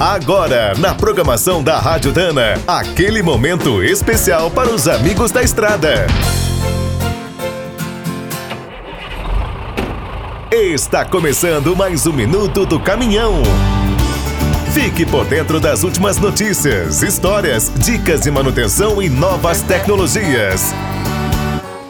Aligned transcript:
Agora, 0.00 0.74
na 0.78 0.94
programação 0.94 1.60
da 1.60 1.76
Rádio 1.80 2.12
Dana, 2.12 2.54
aquele 2.68 3.20
momento 3.20 3.82
especial 3.82 4.48
para 4.48 4.70
os 4.70 4.86
amigos 4.86 5.32
da 5.32 5.42
estrada. 5.42 6.06
Está 10.52 11.04
começando 11.04 11.74
mais 11.74 12.06
um 12.06 12.12
minuto 12.12 12.64
do 12.64 12.78
caminhão. 12.78 13.42
Fique 14.72 15.04
por 15.04 15.24
dentro 15.24 15.58
das 15.58 15.82
últimas 15.82 16.16
notícias, 16.16 17.02
histórias, 17.02 17.72
dicas 17.78 18.20
de 18.20 18.30
manutenção 18.30 19.02
e 19.02 19.08
novas 19.08 19.62
tecnologias. 19.62 20.72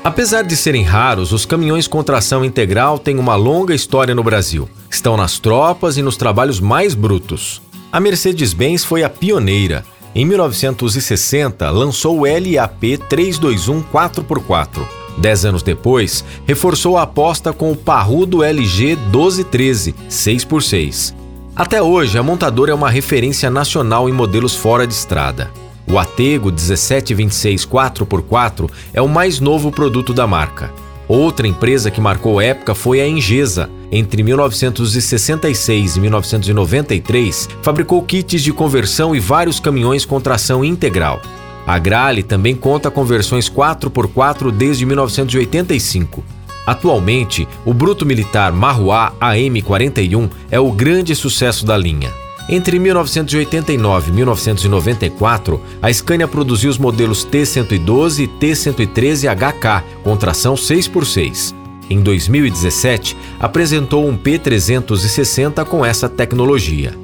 Apesar 0.02 0.44
de 0.44 0.56
serem 0.56 0.82
raros, 0.82 1.30
os 1.34 1.44
caminhões 1.44 1.86
com 1.86 2.02
tração 2.02 2.42
integral 2.42 2.98
têm 2.98 3.18
uma 3.18 3.36
longa 3.36 3.74
história 3.74 4.14
no 4.14 4.24
Brasil. 4.24 4.66
Estão 4.88 5.14
nas 5.14 5.38
tropas 5.38 5.98
e 5.98 6.02
nos 6.02 6.16
trabalhos 6.16 6.58
mais 6.58 6.94
brutos. 6.94 7.67
A 7.90 8.00
Mercedes-Benz 8.00 8.84
foi 8.84 9.02
a 9.02 9.08
pioneira. 9.08 9.82
Em 10.14 10.24
1960, 10.24 11.70
lançou 11.70 12.20
o 12.20 12.24
LAP 12.24 12.98
321 13.08 13.82
4x4. 13.82 14.86
Dez 15.16 15.46
anos 15.46 15.62
depois, 15.62 16.22
reforçou 16.46 16.98
a 16.98 17.02
aposta 17.02 17.50
com 17.50 17.72
o 17.72 17.76
parrudo 17.76 18.44
LG 18.44 18.94
1213 18.94 19.94
6x6. 20.08 21.14
Até 21.56 21.82
hoje, 21.82 22.18
a 22.18 22.22
montadora 22.22 22.72
é 22.72 22.74
uma 22.74 22.90
referência 22.90 23.50
nacional 23.50 24.06
em 24.06 24.12
modelos 24.12 24.54
fora 24.54 24.86
de 24.86 24.92
estrada. 24.92 25.50
O 25.90 25.98
Atego 25.98 26.50
1726 26.50 27.64
4x4 27.64 28.70
é 28.92 29.00
o 29.00 29.08
mais 29.08 29.40
novo 29.40 29.72
produto 29.72 30.12
da 30.12 30.26
marca. 30.26 30.70
Outra 31.08 31.48
empresa 31.48 31.90
que 31.90 32.00
marcou 32.00 32.40
época 32.40 32.74
foi 32.74 33.00
a 33.00 33.08
Engesa. 33.08 33.70
Entre 33.90 34.22
1966 34.22 35.96
e 35.96 36.00
1993, 36.00 37.48
fabricou 37.62 38.02
kits 38.02 38.42
de 38.42 38.52
conversão 38.52 39.16
e 39.16 39.20
vários 39.20 39.58
caminhões 39.58 40.04
com 40.04 40.20
tração 40.20 40.62
integral. 40.62 41.22
A 41.66 41.78
Grale 41.78 42.22
também 42.22 42.54
conta 42.54 42.90
com 42.90 43.04
versões 43.04 43.48
4x4 43.48 44.50
desde 44.50 44.84
1985. 44.84 46.22
Atualmente, 46.66 47.48
o 47.64 47.72
Bruto 47.72 48.04
Militar 48.04 48.52
Marruá 48.52 49.14
AM41 49.18 50.30
é 50.50 50.60
o 50.60 50.70
grande 50.70 51.14
sucesso 51.14 51.64
da 51.64 51.78
linha. 51.78 52.12
Entre 52.48 52.78
1989 52.78 54.10
e 54.10 54.14
1994, 54.14 55.60
a 55.82 55.92
Scania 55.92 56.26
produziu 56.26 56.70
os 56.70 56.78
modelos 56.78 57.26
T112 57.26 58.20
e 58.20 58.26
T113 58.26 59.28
HK 59.28 59.84
com 60.02 60.16
tração 60.16 60.54
6x6. 60.54 61.54
Em 61.90 62.00
2017, 62.00 63.16
apresentou 63.38 64.08
um 64.08 64.16
P360 64.16 65.64
com 65.66 65.84
essa 65.84 66.08
tecnologia. 66.08 66.94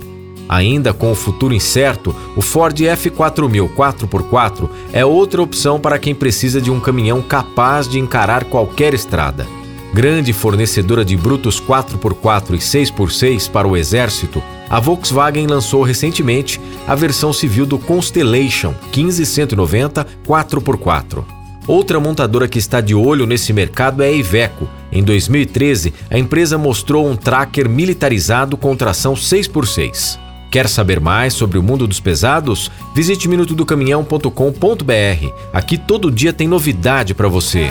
Ainda 0.48 0.92
com 0.94 1.12
o 1.12 1.14
futuro 1.14 1.54
incerto, 1.54 2.14
o 2.36 2.40
Ford 2.40 2.78
F4000 2.78 3.68
4x4 3.74 4.68
é 4.92 5.04
outra 5.04 5.42
opção 5.42 5.78
para 5.78 5.98
quem 5.98 6.14
precisa 6.14 6.60
de 6.60 6.70
um 6.70 6.80
caminhão 6.80 7.20
capaz 7.20 7.86
de 7.88 7.98
encarar 7.98 8.44
qualquer 8.44 8.94
estrada. 8.94 9.46
Grande 9.94 10.32
fornecedora 10.32 11.04
de 11.04 11.16
brutos 11.16 11.60
4x4 11.60 12.54
e 12.54 12.58
6x6 12.58 13.48
para 13.48 13.68
o 13.68 13.76
exército, 13.76 14.42
a 14.68 14.80
Volkswagen 14.80 15.46
lançou 15.46 15.84
recentemente 15.84 16.60
a 16.84 16.96
versão 16.96 17.32
civil 17.32 17.64
do 17.64 17.78
Constellation 17.78 18.74
15190 18.90 20.04
4x4. 20.26 21.24
Outra 21.68 22.00
montadora 22.00 22.48
que 22.48 22.58
está 22.58 22.80
de 22.80 22.92
olho 22.92 23.24
nesse 23.24 23.52
mercado 23.52 24.02
é 24.02 24.08
a 24.08 24.12
Iveco. 24.12 24.68
Em 24.90 25.04
2013, 25.04 25.94
a 26.10 26.18
empresa 26.18 26.58
mostrou 26.58 27.08
um 27.08 27.14
tracker 27.14 27.68
militarizado 27.68 28.56
com 28.56 28.74
tração 28.74 29.14
6x6. 29.14 30.18
Quer 30.50 30.68
saber 30.68 30.98
mais 30.98 31.34
sobre 31.34 31.56
o 31.56 31.62
mundo 31.62 31.86
dos 31.86 32.00
pesados? 32.00 32.68
Visite 32.96 33.28
minutodocaminhão.com.br. 33.28 35.28
Aqui 35.52 35.78
todo 35.78 36.10
dia 36.10 36.32
tem 36.32 36.48
novidade 36.48 37.14
para 37.14 37.28
você. 37.28 37.70